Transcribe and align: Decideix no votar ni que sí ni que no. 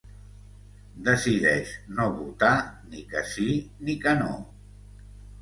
Decideix 1.09 1.73
no 1.99 2.07
votar 2.15 2.49
ni 2.95 3.05
que 3.13 3.23
sí 3.35 3.47
ni 3.85 3.99
que 4.07 4.17
no. 4.25 4.33